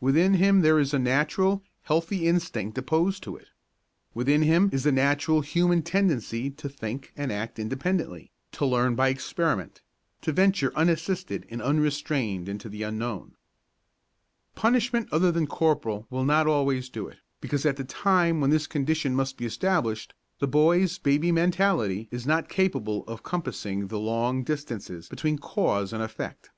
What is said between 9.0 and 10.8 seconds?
experiment, to venture